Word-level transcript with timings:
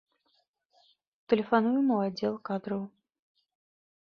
Тэлефануем 1.33 1.87
у 1.99 1.99
аддзел 2.07 2.35
кадраў. 2.51 2.81